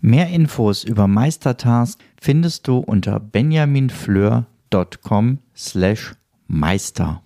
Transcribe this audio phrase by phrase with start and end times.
[0.00, 6.14] Mehr Infos über Meistertask findest du unter benjaminfleur.com slash
[6.46, 7.22] meister.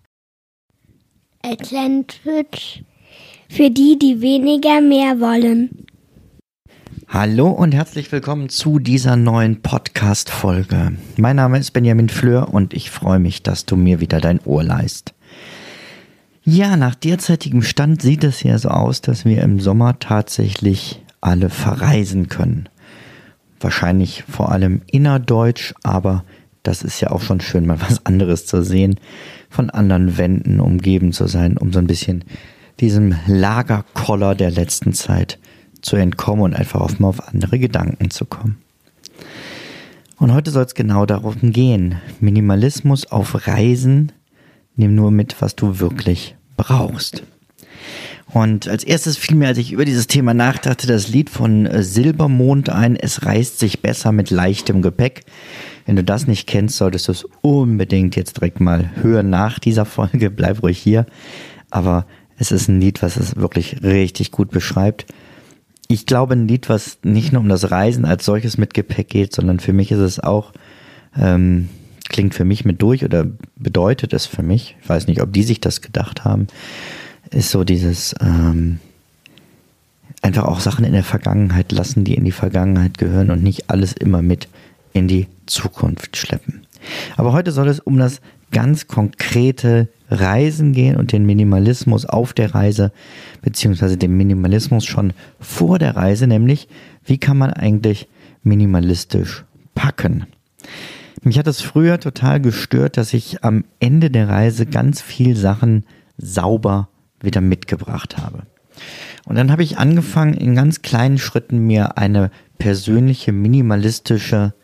[1.43, 2.85] Atlantic
[3.49, 5.85] für die, die weniger mehr wollen.
[7.09, 10.93] Hallo und herzlich willkommen zu dieser neuen Podcast-Folge.
[11.17, 14.63] Mein Name ist Benjamin Fleur und ich freue mich, dass du mir wieder dein Ohr
[14.63, 15.13] leist.
[16.45, 21.51] Ja, nach derzeitigem Stand sieht es ja so aus, dass wir im Sommer tatsächlich alle
[21.51, 22.69] verreisen können.
[23.61, 26.25] Wahrscheinlich vor allem innerdeutsch, aber
[26.63, 28.97] das ist ja auch schon schön, mal was anderes zu sehen,
[29.49, 32.25] von anderen Wänden umgeben zu sein, um so ein bisschen
[32.81, 35.39] diesem Lagerkoller der letzten Zeit
[35.83, 38.59] zu entkommen und einfach auch mal auf andere Gedanken zu kommen.
[40.19, 41.97] Und heute soll es genau darum gehen.
[42.21, 44.13] Minimalismus auf Reisen.
[44.77, 47.23] Nimm nur mit, was du wirklich brauchst.
[48.33, 51.83] Und als erstes fiel mir, als ich über dieses Thema nachdachte, das Lied von äh,
[51.83, 55.23] Silbermond ein, Es reißt sich besser mit leichtem Gepäck.
[55.87, 59.85] Wenn du das nicht kennst, solltest du es unbedingt jetzt direkt mal hören nach dieser
[59.85, 60.31] Folge.
[60.31, 61.07] Bleib ruhig hier.
[61.71, 62.07] Aber
[62.37, 65.07] es ist ein Lied, was es wirklich richtig gut beschreibt.
[65.89, 69.35] Ich glaube, ein Lied, was nicht nur um das Reisen als solches mit Gepäck geht,
[69.35, 70.53] sondern für mich ist es auch,
[71.19, 71.69] ähm,
[72.09, 74.77] klingt für mich mit durch oder bedeutet es für mich.
[74.83, 76.47] Ich weiß nicht, ob die sich das gedacht haben
[77.31, 78.79] ist so dieses ähm,
[80.23, 83.93] einfach auch Sachen in der Vergangenheit lassen, die in die Vergangenheit gehören und nicht alles
[83.93, 84.49] immer mit
[84.93, 86.67] in die Zukunft schleppen.
[87.17, 92.55] Aber heute soll es um das ganz konkrete Reisen gehen und den Minimalismus auf der
[92.55, 92.93] Reise,
[93.43, 96.69] beziehungsweise den Minimalismus schon vor der Reise, nämlich
[97.05, 98.09] wie kann man eigentlich
[98.43, 99.45] minimalistisch
[99.75, 100.27] packen.
[101.23, 105.85] Mich hat es früher total gestört, dass ich am Ende der Reise ganz viel Sachen
[106.17, 106.89] sauber
[107.23, 108.43] wieder mitgebracht habe.
[109.27, 114.55] Und dann habe ich angefangen, in ganz kleinen Schritten mir eine persönliche minimalistische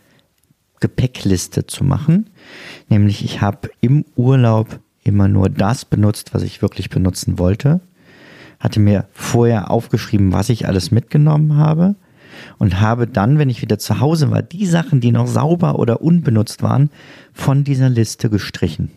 [0.81, 2.31] Gepäckliste zu machen.
[2.89, 7.81] Nämlich ich habe im Urlaub immer nur das benutzt, was ich wirklich benutzen wollte.
[8.59, 11.95] Hatte mir vorher aufgeschrieben, was ich alles mitgenommen habe.
[12.59, 16.03] Und habe dann, wenn ich wieder zu Hause war, die Sachen, die noch sauber oder
[16.03, 16.91] unbenutzt waren,
[17.33, 18.91] von dieser Liste gestrichen.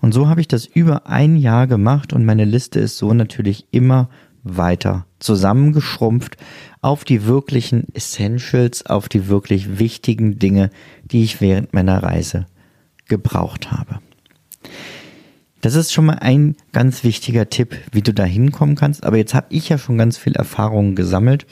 [0.00, 3.66] Und so habe ich das über ein Jahr gemacht und meine Liste ist so natürlich
[3.70, 4.08] immer
[4.44, 6.36] weiter zusammengeschrumpft
[6.80, 10.70] auf die wirklichen Essentials, auf die wirklich wichtigen Dinge,
[11.04, 12.46] die ich während meiner Reise
[13.06, 14.00] gebraucht habe.
[15.60, 19.04] Das ist schon mal ein ganz wichtiger Tipp, wie du da hinkommen kannst.
[19.04, 21.46] Aber jetzt habe ich ja schon ganz viel Erfahrungen gesammelt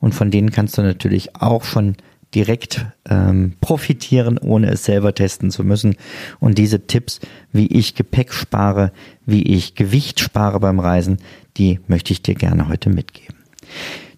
[0.00, 1.96] und von denen kannst du natürlich auch schon
[2.34, 5.96] direkt ähm, profitieren, ohne es selber testen zu müssen.
[6.40, 7.20] Und diese Tipps,
[7.52, 8.92] wie ich Gepäck spare,
[9.24, 11.18] wie ich Gewicht spare beim Reisen,
[11.56, 13.36] die möchte ich dir gerne heute mitgeben.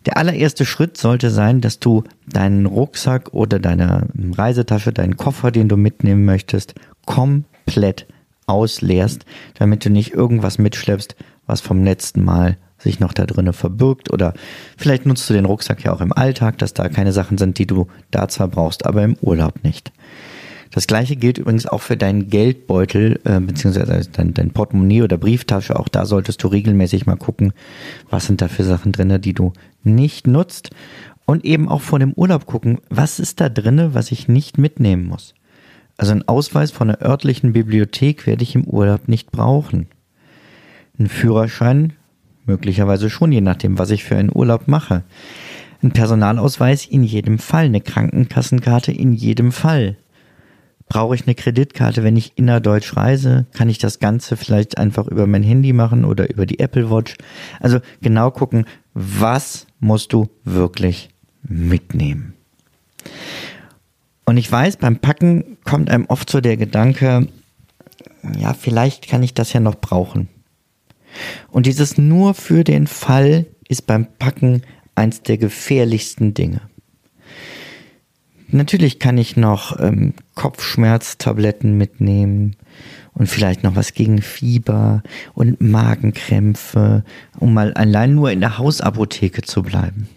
[0.06, 4.06] Der allererste Schritt sollte sein, dass du deinen Rucksack oder deine
[4.36, 6.74] Reisetasche, deinen Koffer, den du mitnehmen möchtest,
[7.06, 8.06] komplett
[8.46, 11.16] ausleerst, damit du nicht irgendwas mitschleppst,
[11.46, 14.34] was vom letzten Mal sich noch da drinnen verbirgt oder
[14.76, 17.66] vielleicht nutzt du den Rucksack ja auch im Alltag, dass da keine Sachen sind, die
[17.66, 19.92] du da zwar brauchst, aber im Urlaub nicht.
[20.70, 25.78] Das gleiche gilt übrigens auch für deinen Geldbeutel, äh, beziehungsweise dein, dein Portemonnaie oder Brieftasche.
[25.78, 27.52] Auch da solltest du regelmäßig mal gucken,
[28.10, 29.52] was sind da für Sachen drinne, die du
[29.84, 30.70] nicht nutzt.
[31.24, 35.06] Und eben auch vor dem Urlaub gucken, was ist da drinne, was ich nicht mitnehmen
[35.06, 35.34] muss.
[35.96, 39.88] Also ein Ausweis von einer örtlichen Bibliothek werde ich im Urlaub nicht brauchen.
[40.98, 41.94] Ein Führerschein
[42.46, 45.02] Möglicherweise schon, je nachdem, was ich für einen Urlaub mache.
[45.82, 49.96] Ein Personalausweis in jedem Fall, eine Krankenkassenkarte in jedem Fall.
[50.88, 53.46] Brauche ich eine Kreditkarte, wenn ich innerdeutsch reise?
[53.52, 57.16] Kann ich das Ganze vielleicht einfach über mein Handy machen oder über die Apple Watch?
[57.60, 61.10] Also genau gucken, was musst du wirklich
[61.42, 62.34] mitnehmen?
[64.24, 67.26] Und ich weiß, beim Packen kommt einem oft so der Gedanke,
[68.38, 70.28] ja, vielleicht kann ich das ja noch brauchen.
[71.56, 74.60] Und dieses nur für den Fall ist beim Packen
[74.94, 76.60] eins der gefährlichsten Dinge.
[78.48, 82.56] Natürlich kann ich noch ähm, Kopfschmerztabletten mitnehmen
[83.14, 87.04] und vielleicht noch was gegen Fieber und Magenkrämpfe,
[87.38, 90.10] um mal allein nur in der Hausapotheke zu bleiben.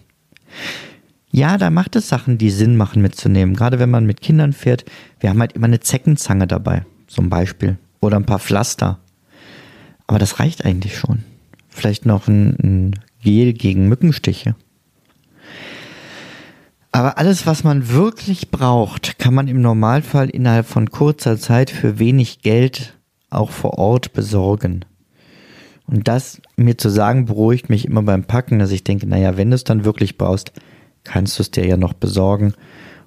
[1.31, 3.55] Ja, da macht es Sachen, die Sinn machen mitzunehmen.
[3.55, 4.83] Gerade wenn man mit Kindern fährt.
[5.21, 7.77] Wir haben halt immer eine Zeckenzange dabei, zum Beispiel.
[8.01, 8.99] Oder ein paar Pflaster.
[10.05, 11.23] Aber das reicht eigentlich schon.
[11.79, 14.53] Vielleicht noch ein, ein Gel gegen Mückenstiche.
[16.91, 21.97] Aber alles, was man wirklich braucht, kann man im Normalfall innerhalb von kurzer Zeit für
[21.97, 22.97] wenig Geld
[23.29, 24.83] auch vor Ort besorgen.
[25.87, 29.49] Und das mir zu sagen, beruhigt mich immer beim Packen, dass ich denke, naja, wenn
[29.49, 30.51] du es dann wirklich brauchst,
[31.05, 32.55] kannst du es dir ja noch besorgen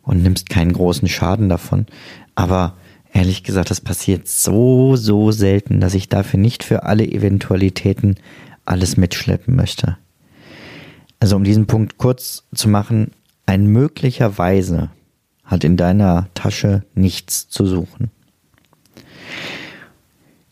[0.01, 1.85] und nimmst keinen großen Schaden davon.
[2.35, 2.79] Aber
[3.13, 8.15] ehrlich gesagt, das passiert so, so selten, dass ich dafür nicht für alle Eventualitäten
[8.65, 9.97] alles mitschleppen möchte.
[11.21, 13.13] Also um diesen Punkt kurz zu machen,
[13.47, 14.91] ein möglicherweise
[15.45, 18.11] hat in deiner Tasche nichts zu suchen.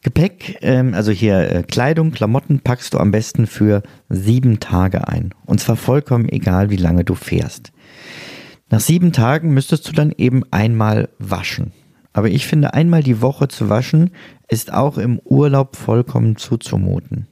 [0.03, 5.35] Gepäck, ähm, also hier äh, Kleidung, Klamotten packst du am besten für sieben Tage ein.
[5.45, 7.73] Und zwar vollkommen egal, wie lange du fährst.
[8.71, 11.73] Nach sieben Tagen müsstest du dann eben einmal waschen.
[12.13, 14.11] Aber ich finde, einmal die Woche zu waschen
[14.49, 17.27] ist auch im Urlaub vollkommen zuzumuten.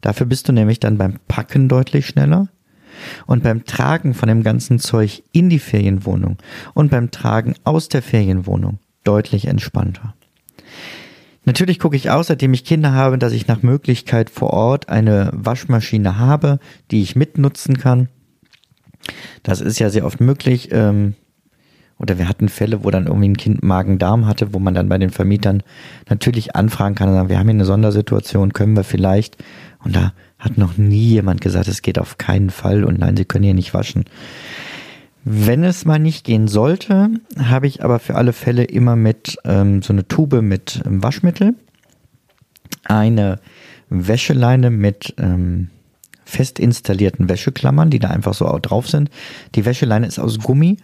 [0.00, 2.48] Dafür bist du nämlich dann beim Packen deutlich schneller
[3.26, 6.38] und beim Tragen von dem ganzen Zeug in die Ferienwohnung
[6.74, 10.14] und beim Tragen aus der Ferienwohnung deutlich entspannter.
[11.44, 15.30] Natürlich gucke ich auch, seitdem ich Kinder habe, dass ich nach Möglichkeit vor Ort eine
[15.32, 16.58] Waschmaschine habe,
[16.90, 18.08] die ich mitnutzen kann.
[19.42, 20.68] Das ist ja sehr oft möglich.
[20.70, 21.14] Ähm,
[21.98, 24.96] oder wir hatten Fälle, wo dann irgendwie ein Kind Magen-Darm hatte, wo man dann bei
[24.96, 25.62] den Vermietern
[26.08, 29.36] natürlich anfragen kann und sagen, wir haben hier eine Sondersituation, können wir vielleicht.
[29.84, 33.24] Und da hat noch nie jemand gesagt, es geht auf keinen Fall und nein, sie
[33.24, 34.04] können hier nicht waschen.
[35.24, 39.82] Wenn es mal nicht gehen sollte, habe ich aber für alle Fälle immer mit ähm,
[39.82, 41.54] so eine Tube mit ähm, Waschmittel,
[42.84, 43.38] eine
[43.90, 45.68] Wäscheleine mit ähm,
[46.24, 49.10] fest installierten Wäscheklammern, die da einfach so auch drauf sind.
[49.54, 50.78] Die Wäscheleine ist aus Gummi,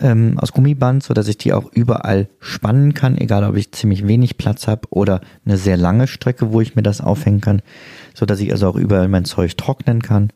[0.00, 4.06] ähm, aus Gummiband, so dass ich die auch überall spannen kann, egal ob ich ziemlich
[4.06, 7.62] wenig Platz habe oder eine sehr lange Strecke, wo ich mir das aufhängen kann,
[8.14, 10.30] so dass ich also auch überall mein Zeug trocknen kann.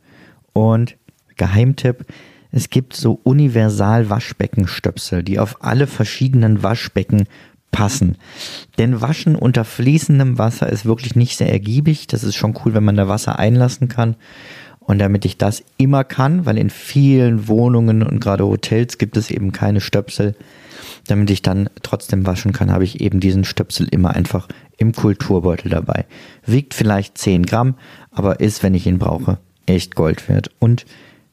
[0.52, 0.96] Und
[1.36, 2.06] Geheimtipp,
[2.50, 7.24] es gibt so universal Waschbeckenstöpsel, die auf alle verschiedenen Waschbecken
[7.70, 8.16] passen.
[8.78, 12.06] Denn Waschen unter fließendem Wasser ist wirklich nicht sehr ergiebig.
[12.06, 14.16] Das ist schon cool, wenn man da Wasser einlassen kann.
[14.80, 19.30] Und damit ich das immer kann, weil in vielen Wohnungen und gerade Hotels gibt es
[19.30, 20.36] eben keine Stöpsel,
[21.08, 25.70] damit ich dann trotzdem waschen kann, habe ich eben diesen Stöpsel immer einfach im Kulturbeutel
[25.70, 26.04] dabei.
[26.44, 27.74] Wiegt vielleicht 10 Gramm,
[28.10, 30.50] aber ist, wenn ich ihn brauche, echt Gold wert.
[30.58, 30.86] Und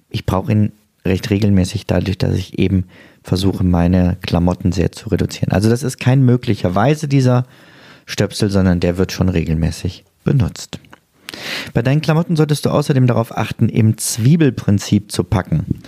[0.09, 0.71] ich brauche ihn
[1.05, 2.85] recht regelmäßig dadurch, dass ich eben
[3.23, 5.51] versuche, meine Klamotten sehr zu reduzieren.
[5.51, 7.45] Also das ist kein möglicherweise dieser
[8.05, 10.79] Stöpsel, sondern der wird schon regelmäßig benutzt.
[11.73, 15.79] Bei deinen Klamotten solltest du außerdem darauf achten, im Zwiebelprinzip zu packen.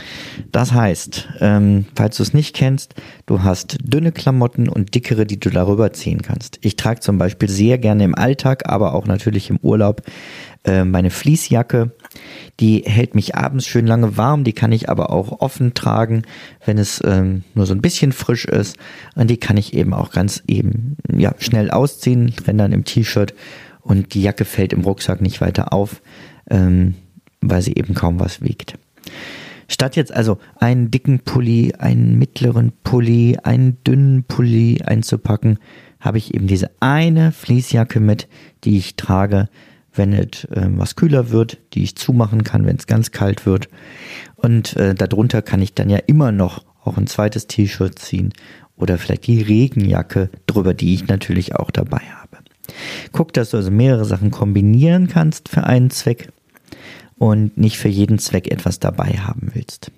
[0.52, 2.96] Das heißt, ähm, falls du es nicht kennst,
[3.26, 6.60] du hast dünne Klamotten und dickere, die du darüber ziehen kannst.
[6.62, 10.02] Ich trage zum Beispiel sehr gerne im Alltag, aber auch natürlich im Urlaub
[10.64, 11.92] äh, meine Fließjacke
[12.60, 16.24] die hält mich abends schön lange warm, die kann ich aber auch offen tragen,
[16.66, 18.78] wenn es ähm, nur so ein bisschen frisch ist.
[19.16, 23.34] Und die kann ich eben auch ganz eben ja, schnell ausziehen, renne dann im T-Shirt
[23.86, 26.02] und die Jacke fällt im Rucksack nicht weiter auf,
[26.50, 26.96] ähm,
[27.40, 28.80] weil sie eben kaum was wiegt.
[29.68, 35.60] Statt jetzt also einen dicken Pulli, einen mittleren Pulli, einen dünnen Pulli einzupacken,
[36.00, 38.28] habe ich eben diese eine Fließjacke mit,
[38.64, 39.50] die ich trage,
[39.94, 43.70] wenn es äh, was kühler wird, die ich zumachen kann, wenn es ganz kalt wird.
[44.36, 48.34] Und äh, darunter kann ich dann ja immer noch auch ein zweites T-Shirt ziehen
[48.76, 52.25] oder vielleicht die Regenjacke drüber, die ich natürlich auch dabei habe.
[53.12, 56.30] Guck, dass du also mehrere Sachen kombinieren kannst für einen Zweck
[57.18, 59.92] und nicht für jeden Zweck etwas dabei haben willst.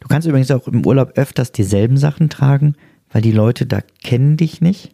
[0.00, 2.74] Du kannst übrigens auch im Urlaub öfters dieselben Sachen tragen,
[3.12, 4.92] weil die Leute da kennen dich nicht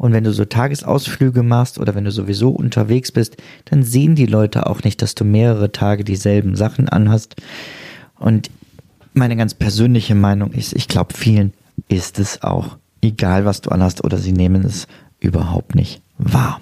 [0.00, 4.24] und wenn du so Tagesausflüge machst oder wenn du sowieso unterwegs bist, dann sehen die
[4.24, 7.36] Leute auch nicht, dass du mehrere Tage dieselben Sachen anhast.
[8.18, 8.50] Und
[9.12, 11.52] meine ganz persönliche Meinung ist, ich glaube, vielen
[11.88, 14.86] ist es auch egal, was du anhast oder sie nehmen es
[15.18, 16.60] überhaupt nicht wahr.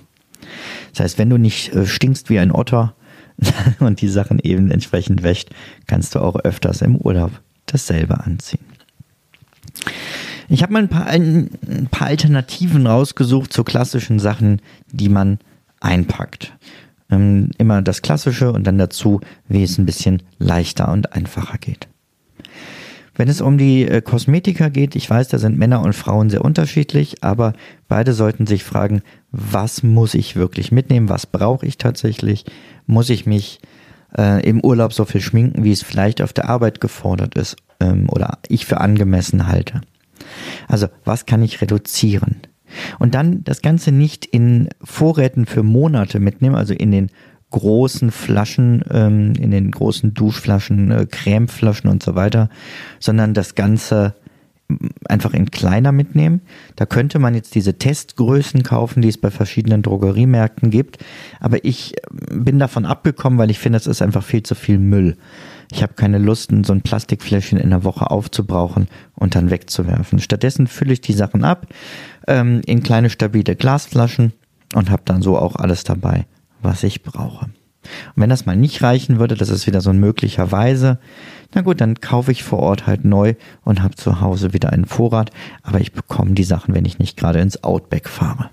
[0.93, 2.95] Das heißt, wenn du nicht äh, stinkst wie ein Otter
[3.81, 5.50] und die Sachen eben entsprechend wäscht,
[5.87, 7.31] kannst du auch öfters im Urlaub
[7.67, 8.65] dasselbe anziehen.
[10.49, 15.38] Ich habe mal ein paar, ein, ein paar Alternativen rausgesucht zu klassischen Sachen, die man
[15.81, 16.55] einpackt.
[17.11, 21.88] Ähm, immer das Klassische und dann dazu, wie es ein bisschen leichter und einfacher geht.
[23.19, 26.45] Wenn es um die äh, Kosmetika geht, ich weiß, da sind Männer und Frauen sehr
[26.45, 27.53] unterschiedlich, aber
[27.89, 32.45] beide sollten sich fragen, was muss ich wirklich mitnehmen, was brauche ich tatsächlich,
[32.87, 33.61] muss ich mich
[34.17, 38.09] äh, im Urlaub so viel schminken, wie es vielleicht auf der Arbeit gefordert ist ähm,
[38.09, 39.81] oder ich für angemessen halte.
[40.69, 42.37] Also was kann ich reduzieren?
[43.01, 47.11] Und dann das Ganze nicht in Vorräten für Monate mitnehmen, also in den
[47.50, 52.49] großen Flaschen, ähm, in den großen Duschflaschen, äh, Cremeflaschen und so weiter,
[52.99, 54.14] sondern das Ganze
[55.09, 56.43] einfach in kleiner mitnehmen.
[56.76, 60.99] Da könnte man jetzt diese Testgrößen kaufen, die es bei verschiedenen Drogeriemärkten gibt.
[61.40, 62.00] Aber ich äh,
[62.35, 65.17] bin davon abgekommen, weil ich finde, es ist einfach viel zu viel Müll.
[65.71, 70.19] Ich habe keine Lust, so ein Plastikfläschchen in der Woche aufzubrauchen und dann wegzuwerfen.
[70.19, 71.67] Stattdessen fülle ich die Sachen ab
[72.26, 74.33] ähm, in kleine stabile Glasflaschen
[74.75, 76.26] und habe dann so auch alles dabei,
[76.62, 77.47] was ich brauche.
[77.47, 80.99] Und wenn das mal nicht reichen würde, das ist wieder so ein möglicherweise,
[81.55, 83.35] na gut, dann kaufe ich vor Ort halt neu
[83.65, 85.31] und habe zu Hause wieder einen Vorrat,
[85.62, 88.50] aber ich bekomme die Sachen, wenn ich nicht gerade ins Outback fahre.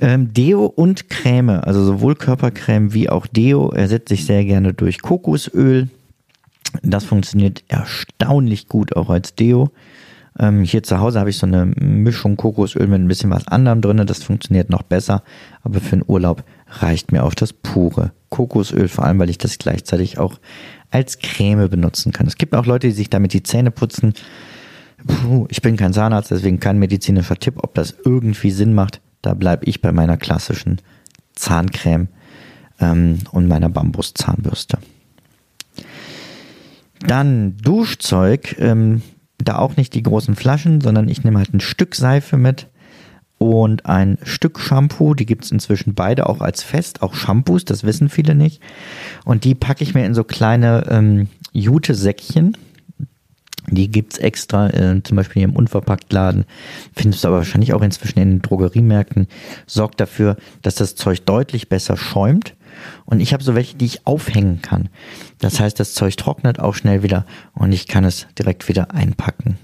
[0.00, 5.02] Ähm, Deo und Creme, also sowohl Körpercreme wie auch Deo, ersetze ich sehr gerne durch
[5.02, 5.88] Kokosöl.
[6.82, 9.70] Das funktioniert erstaunlich gut auch als Deo.
[10.38, 13.80] Ähm, hier zu Hause habe ich so eine Mischung Kokosöl mit ein bisschen was anderem
[13.80, 14.06] drin.
[14.06, 15.22] Das funktioniert noch besser.
[15.62, 19.58] Aber für den Urlaub reicht mir auch das pure Kokosöl, vor allem weil ich das
[19.58, 20.38] gleichzeitig auch
[20.90, 22.26] als Creme benutzen kann.
[22.26, 24.14] Es gibt auch Leute, die sich damit die Zähne putzen.
[25.06, 29.00] Puh, ich bin kein Zahnarzt, deswegen kein medizinischer Tipp, ob das irgendwie Sinn macht.
[29.22, 30.80] Da bleibe ich bei meiner klassischen
[31.34, 32.08] Zahncreme
[32.80, 34.78] ähm, und meiner Bambuszahnbürste.
[37.00, 39.02] Dann Duschzeug, ähm,
[39.38, 42.66] da auch nicht die großen Flaschen, sondern ich nehme halt ein Stück Seife mit
[43.38, 45.14] und ein Stück Shampoo.
[45.14, 48.60] Die gibt es inzwischen beide auch als Fest, auch Shampoos, das wissen viele nicht.
[49.24, 52.56] Und die packe ich mir in so kleine ähm, Jute-Säckchen.
[53.70, 56.44] Die gibt es extra, äh, zum Beispiel hier im Unverpacktladen.
[56.94, 59.28] Findest du aber wahrscheinlich auch inzwischen in den Drogeriemärkten.
[59.66, 62.54] Sorgt dafür, dass das Zeug deutlich besser schäumt.
[63.04, 64.88] Und ich habe so welche, die ich aufhängen kann.
[65.38, 69.58] Das heißt, das Zeug trocknet auch schnell wieder und ich kann es direkt wieder einpacken.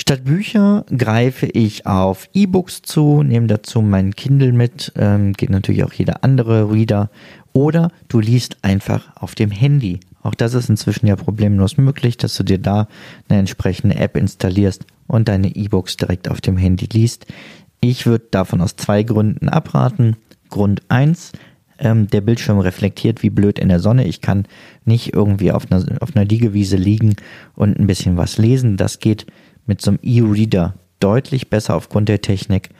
[0.00, 5.82] Statt Bücher greife ich auf E-Books zu, nehme dazu mein Kindle mit, ähm, geht natürlich
[5.82, 7.10] auch jeder andere Reader.
[7.52, 9.98] Oder du liest einfach auf dem Handy.
[10.22, 12.86] Auch das ist inzwischen ja problemlos möglich, dass du dir da
[13.28, 17.26] eine entsprechende App installierst und deine E-Books direkt auf dem Handy liest.
[17.80, 20.16] Ich würde davon aus zwei Gründen abraten.
[20.48, 21.32] Grund eins:
[21.78, 24.06] ähm, der Bildschirm reflektiert wie blöd in der Sonne.
[24.06, 24.46] Ich kann
[24.84, 27.16] nicht irgendwie auf einer, auf einer Liegewiese liegen
[27.54, 28.76] und ein bisschen was lesen.
[28.76, 29.26] Das geht
[29.66, 32.70] mit so einem E-Reader deutlich besser aufgrund der Technik.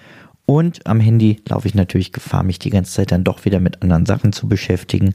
[0.47, 3.83] Und am Handy laufe ich natürlich Gefahr, mich die ganze Zeit dann doch wieder mit
[3.83, 5.13] anderen Sachen zu beschäftigen,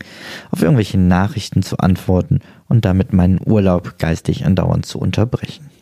[0.52, 5.73] auf irgendwelche Nachrichten zu antworten und damit meinen Urlaub geistig andauernd zu unterbrechen.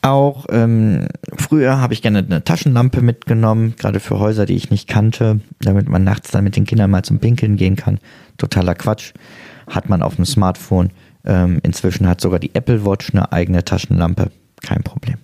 [0.00, 4.88] Auch ähm, früher habe ich gerne eine Taschenlampe mitgenommen, gerade für Häuser, die ich nicht
[4.88, 7.98] kannte, damit man nachts dann mit den Kindern mal zum Pinkeln gehen kann.
[8.36, 9.12] Totaler Quatsch.
[9.68, 10.90] Hat man auf dem Smartphone
[11.24, 14.30] ähm, inzwischen hat sogar die Apple Watch eine eigene Taschenlampe.
[14.62, 15.16] Kein Problem.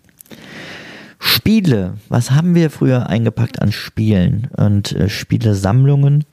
[1.18, 1.94] Spiele.
[2.08, 4.48] Was haben wir früher eingepackt an Spielen?
[4.56, 6.24] Und äh, Spielesammlungen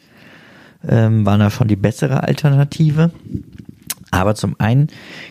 [0.87, 3.11] ähm, waren da schon die bessere Alternative.
[4.11, 4.87] Aber zum einen,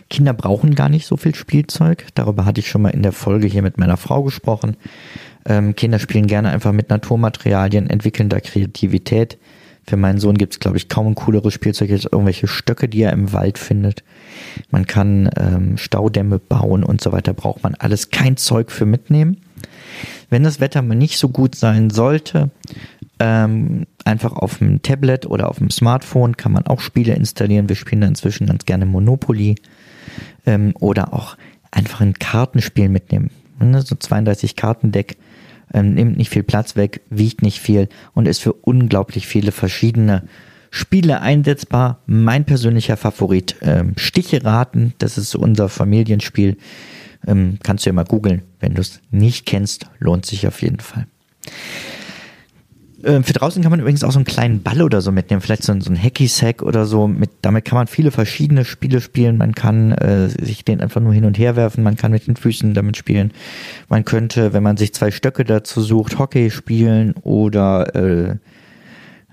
[0.09, 2.07] Kinder brauchen gar nicht so viel Spielzeug.
[2.15, 4.75] Darüber hatte ich schon mal in der Folge hier mit meiner Frau gesprochen.
[5.45, 9.37] Ähm, Kinder spielen gerne einfach mit Naturmaterialien, entwickeln da Kreativität.
[9.87, 13.01] Für meinen Sohn gibt es, glaube ich, kaum ein cooleres Spielzeug als irgendwelche Stöcke, die
[13.01, 14.03] er im Wald findet.
[14.69, 17.33] Man kann ähm, Staudämme bauen und so weiter.
[17.33, 19.37] Braucht man alles kein Zeug für mitnehmen.
[20.31, 22.49] Wenn das Wetter mal nicht so gut sein sollte,
[23.19, 27.67] ähm, einfach auf dem Tablet oder auf dem Smartphone kann man auch Spiele installieren.
[27.67, 29.55] Wir spielen da inzwischen ganz gerne Monopoly
[30.45, 31.35] ähm, oder auch
[31.69, 33.29] einfach ein Kartenspiel mitnehmen.
[33.59, 35.17] Ne, so 32 Kartendeck
[35.73, 40.23] ähm, nimmt nicht viel Platz weg, wiegt nicht viel und ist für unglaublich viele verschiedene
[40.69, 41.99] Spiele einsetzbar.
[42.05, 46.55] Mein persönlicher Favorit, ähm, Sticheraten, das ist unser Familienspiel.
[47.27, 48.41] Ähm, kannst du ja mal googeln.
[48.59, 51.05] Wenn du es nicht kennst, lohnt sich auf jeden Fall.
[53.03, 55.63] Ähm, für draußen kann man übrigens auch so einen kleinen Ball oder so mitnehmen, vielleicht
[55.63, 57.07] so, so ein Hacky-Sack oder so.
[57.07, 59.37] Mit, damit kann man viele verschiedene Spiele spielen.
[59.37, 62.35] Man kann äh, sich den einfach nur hin und her werfen, man kann mit den
[62.35, 63.31] Füßen damit spielen.
[63.89, 68.35] Man könnte, wenn man sich zwei Stöcke dazu sucht, Hockey spielen oder äh,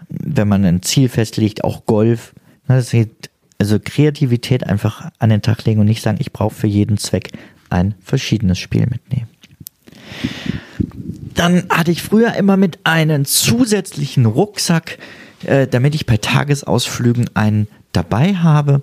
[0.08, 2.34] wenn man ein Ziel festlegt, auch Golf.
[2.66, 7.32] Also Kreativität einfach an den Tag legen und nicht sagen, ich brauche für jeden Zweck
[7.70, 9.28] ein verschiedenes Spiel mitnehmen.
[11.34, 14.98] Dann hatte ich früher immer mit einem zusätzlichen Rucksack,
[15.44, 18.82] äh, damit ich bei Tagesausflügen einen dabei habe,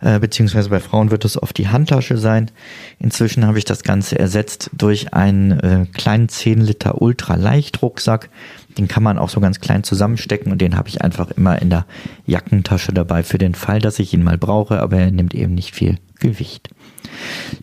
[0.00, 2.50] äh, beziehungsweise bei Frauen wird es oft die Handtasche sein.
[2.98, 8.30] Inzwischen habe ich das Ganze ersetzt durch einen äh, kleinen 10 Liter Ultraleicht-Rucksack.
[8.78, 11.70] Den kann man auch so ganz klein zusammenstecken und den habe ich einfach immer in
[11.70, 11.86] der
[12.26, 15.74] Jackentasche dabei für den Fall, dass ich ihn mal brauche, aber er nimmt eben nicht
[15.74, 16.70] viel Gewicht.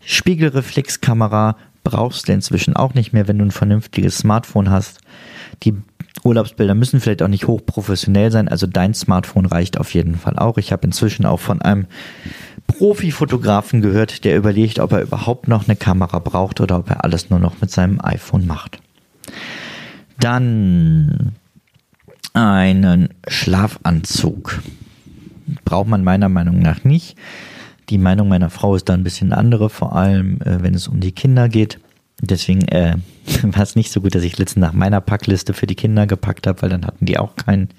[0.06, 5.00] Spiegelreflexkamera brauchst du inzwischen auch nicht mehr, wenn du ein vernünftiges Smartphone hast.
[5.64, 5.76] Die
[6.24, 10.58] Urlaubsbilder müssen vielleicht auch nicht hochprofessionell sein, also dein Smartphone reicht auf jeden Fall auch.
[10.58, 11.88] Ich habe inzwischen auch von einem
[12.68, 17.30] Profifotografen gehört, der überlegt, ob er überhaupt noch eine Kamera braucht oder ob er alles
[17.30, 18.80] nur noch mit seinem iPhone macht.
[20.20, 21.34] Dann
[22.34, 24.62] einen Schlafanzug.
[25.66, 27.18] Braucht man meiner Meinung nach nicht.
[27.90, 31.00] Die Meinung meiner Frau ist da ein bisschen andere, vor allem äh, wenn es um
[31.00, 31.80] die Kinder geht.
[32.22, 32.96] Deswegen äh,
[33.44, 36.48] war es nicht so gut, dass ich letztens nach meiner Packliste für die Kinder gepackt
[36.48, 37.70] habe, weil dann hatten die auch keinen.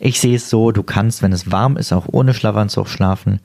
[0.00, 3.40] Ich sehe es so, du kannst, wenn es warm ist, auch ohne Schlafanzug schlafen.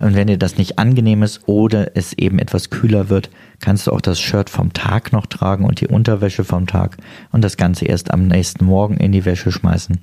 [0.00, 3.28] Und wenn dir das nicht angenehm ist oder es eben etwas kühler wird,
[3.60, 6.96] kannst du auch das Shirt vom Tag noch tragen und die Unterwäsche vom Tag
[7.32, 10.00] und das Ganze erst am nächsten Morgen in die Wäsche schmeißen.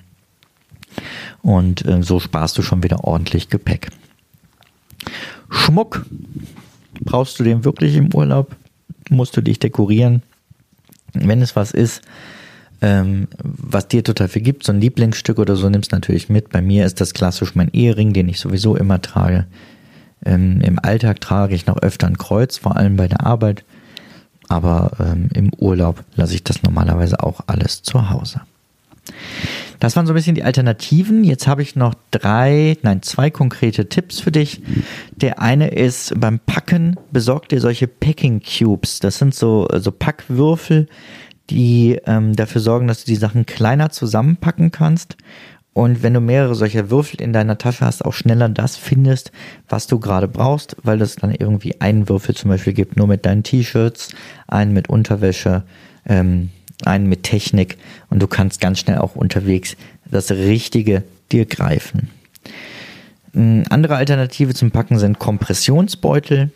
[1.41, 3.89] Und äh, so sparst du schon wieder ordentlich Gepäck.
[5.49, 6.05] Schmuck.
[7.01, 8.55] Brauchst du den wirklich im Urlaub?
[9.09, 10.23] Musst du dich dekorieren?
[11.13, 12.01] Wenn es was ist,
[12.81, 16.49] ähm, was dir total viel gibt, so ein Lieblingsstück oder so, nimmst natürlich mit.
[16.49, 19.47] Bei mir ist das klassisch mein Ehering, den ich sowieso immer trage.
[20.25, 23.63] Ähm, Im Alltag trage ich noch öfter ein Kreuz, vor allem bei der Arbeit.
[24.47, 28.41] Aber ähm, im Urlaub lasse ich das normalerweise auch alles zu Hause.
[29.79, 31.23] Das waren so ein bisschen die Alternativen.
[31.23, 34.61] Jetzt habe ich noch drei, nein, zwei konkrete Tipps für dich.
[35.11, 38.99] Der eine ist beim Packen, besorg dir solche Packing Cubes.
[38.99, 40.87] Das sind so, so Packwürfel,
[41.49, 45.17] die ähm, dafür sorgen, dass du die Sachen kleiner zusammenpacken kannst.
[45.77, 49.31] Und wenn du mehrere solcher Würfel in deiner Tasche hast, auch schneller das findest,
[49.69, 53.27] was du gerade brauchst, weil es dann irgendwie einen Würfel zum Beispiel gibt, nur mit
[53.27, 54.09] deinen T-Shirts,
[54.47, 55.65] einen mit Unterwäsche,
[56.07, 56.49] ähm,
[56.85, 57.77] einen mit Technik
[58.09, 59.75] und du kannst ganz schnell auch unterwegs
[60.09, 62.09] das Richtige dir greifen.
[63.33, 66.51] Eine andere Alternative zum Packen sind Kompressionsbeutel.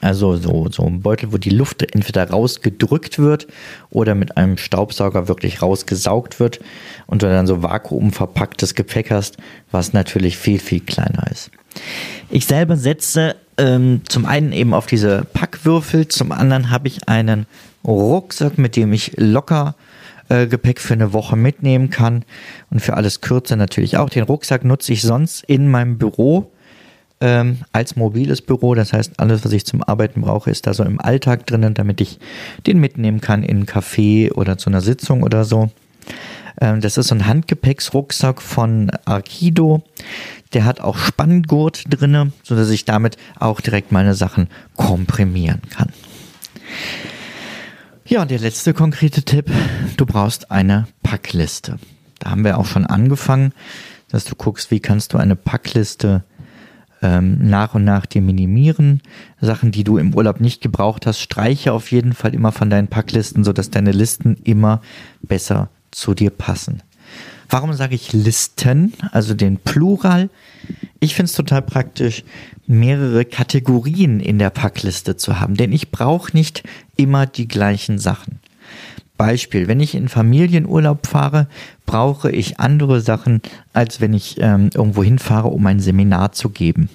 [0.00, 3.46] Also so, so ein Beutel, wo die Luft entweder rausgedrückt wird
[3.90, 6.60] oder mit einem Staubsauger wirklich rausgesaugt wird
[7.06, 9.36] und du dann so vakuumverpacktes Gepäck hast,
[9.70, 11.50] was natürlich viel, viel kleiner ist.
[12.30, 17.46] Ich selber setze ähm, zum einen eben auf diese Packwürfel, zum anderen habe ich einen
[17.84, 19.74] Rucksack, mit dem ich locker
[20.28, 22.24] äh, Gepäck für eine Woche mitnehmen kann
[22.70, 24.08] und für alles kürzer natürlich auch.
[24.08, 26.50] Den Rucksack nutze ich sonst in meinem Büro
[27.20, 28.74] ähm, als mobiles Büro.
[28.74, 32.00] Das heißt, alles, was ich zum Arbeiten brauche, ist da so im Alltag drinnen, damit
[32.00, 32.18] ich
[32.66, 35.70] den mitnehmen kann in ein Café oder zu einer Sitzung oder so.
[36.60, 39.82] Ähm, das ist so ein Handgepäcksrucksack von Arkido.
[40.52, 45.92] Der hat auch Spanngurt drinne, so dass ich damit auch direkt meine Sachen komprimieren kann.
[48.14, 49.50] Ja, und der letzte konkrete Tipp,
[49.96, 51.80] du brauchst eine Packliste.
[52.20, 53.52] Da haben wir auch schon angefangen,
[54.08, 56.22] dass du guckst, wie kannst du eine Packliste
[57.02, 59.00] ähm, nach und nach dir minimieren.
[59.40, 62.86] Sachen, die du im Urlaub nicht gebraucht hast, streiche auf jeden Fall immer von deinen
[62.86, 64.80] Packlisten, sodass deine Listen immer
[65.20, 66.84] besser zu dir passen.
[67.48, 70.30] Warum sage ich Listen, also den Plural?
[71.00, 72.24] Ich finde es total praktisch,
[72.66, 76.62] mehrere Kategorien in der Packliste zu haben, denn ich brauche nicht
[76.96, 78.40] immer die gleichen Sachen.
[79.16, 81.46] Beispiel, wenn ich in Familienurlaub fahre,
[81.86, 86.88] brauche ich andere Sachen, als wenn ich ähm, irgendwo hinfahre, um ein Seminar zu geben.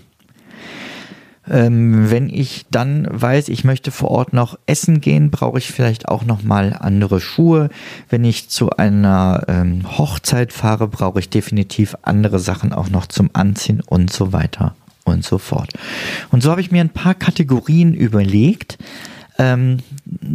[1.50, 6.08] Ähm, wenn ich dann weiß, ich möchte vor Ort noch essen gehen, brauche ich vielleicht
[6.08, 7.70] auch noch mal andere Schuhe.
[8.10, 13.30] Wenn ich zu einer ähm, Hochzeit fahre, brauche ich definitiv andere Sachen auch noch zum
[13.34, 15.74] Anziehen und so weiter und so fort.
[16.32, 18.78] Und so habe ich mir ein paar Kategorien überlegt.
[19.40, 19.78] Ähm,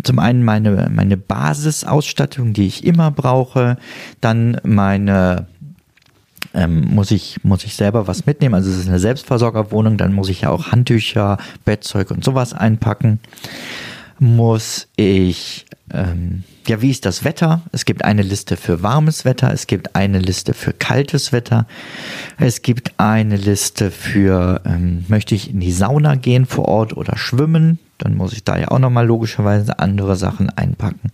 [0.03, 3.77] zum einen meine, meine Basisausstattung, die ich immer brauche,
[4.20, 5.46] dann meine
[6.54, 8.54] ähm, muss, ich, muss ich selber was mitnehmen.
[8.54, 13.18] Also es ist eine Selbstversorgerwohnung, dann muss ich ja auch Handtücher, Bettzeug und sowas einpacken.
[14.20, 17.62] Muss ich, ähm, ja, wie ist das Wetter?
[17.72, 21.66] Es gibt eine Liste für warmes Wetter, es gibt eine Liste für kaltes Wetter,
[22.38, 27.16] es gibt eine Liste für, ähm, möchte ich in die Sauna gehen vor Ort oder
[27.16, 27.80] schwimmen?
[27.98, 31.10] Dann muss ich da ja auch nochmal logischerweise andere Sachen einpacken.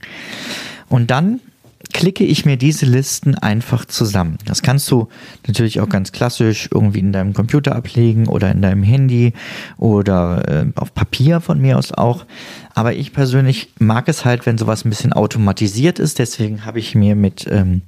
[0.88, 1.40] Und dann
[1.92, 4.38] klicke ich mir diese Listen einfach zusammen.
[4.46, 5.08] Das kannst du
[5.46, 9.32] natürlich auch ganz klassisch irgendwie in deinem Computer ablegen oder in deinem Handy
[9.76, 12.24] oder äh, auf Papier von mir aus auch.
[12.74, 16.18] Aber ich persönlich mag es halt, wenn sowas ein bisschen automatisiert ist.
[16.18, 17.82] Deswegen habe ich mir mit ähm,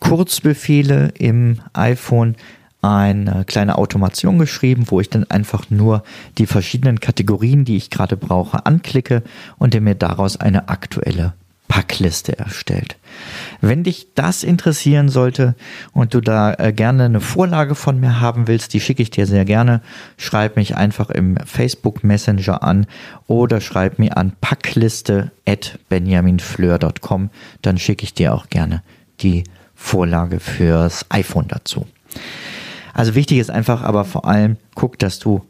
[0.00, 2.36] Kurzbefehle im iPhone
[2.80, 6.04] eine kleine Automation geschrieben, wo ich dann einfach nur
[6.38, 9.22] die verschiedenen Kategorien, die ich gerade brauche, anklicke
[9.58, 11.34] und der mir daraus eine aktuelle
[11.68, 12.96] Packliste erstellt.
[13.60, 15.54] Wenn dich das interessieren sollte
[15.92, 19.26] und du da äh, gerne eine Vorlage von mir haben willst, die schicke ich dir
[19.26, 19.82] sehr gerne.
[20.16, 22.86] Schreib mich einfach im Facebook Messenger an
[23.26, 27.30] oder schreib mir an packliste@benjaminfleur.com,
[27.62, 28.82] dann schicke ich dir auch gerne
[29.20, 31.86] die Vorlage fürs iPhone dazu.
[32.94, 35.44] Also wichtig ist einfach aber vor allem, guck, dass du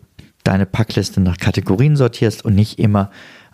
[0.45, 3.11] deine Packliste nach Kategorien sortierst und nicht immer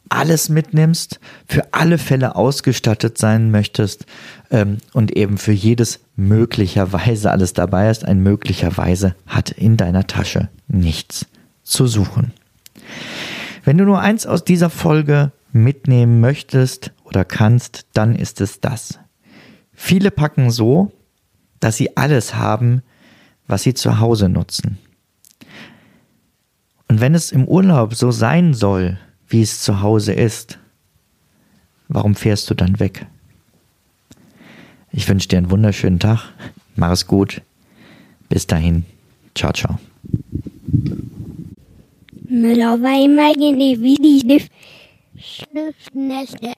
[0.08, 4.06] alles mitnimmst, für alle Fälle ausgestattet sein möchtest
[4.50, 10.48] ähm, und eben für jedes möglicherweise alles dabei ist, ein möglicherweise hat in deiner Tasche
[10.68, 11.26] nichts
[11.62, 12.32] zu suchen.
[13.64, 18.98] Wenn du nur eins aus dieser Folge mitnehmen möchtest oder kannst, dann ist es das.
[19.72, 20.92] Viele packen so,
[21.60, 22.82] dass sie alles haben,
[23.46, 24.78] was sie zu Hause nutzen.
[26.88, 28.98] Und wenn es im Urlaub so sein soll,
[29.34, 30.60] wie es zu Hause ist,
[31.88, 33.06] warum fährst du dann weg?
[34.92, 36.32] Ich wünsche dir einen wunderschönen Tag.
[36.76, 37.42] Mach es gut.
[38.28, 38.84] Bis dahin.
[39.34, 39.80] Ciao, ciao.
[42.28, 44.40] Müller war immer die
[45.18, 46.53] Schriftnässe.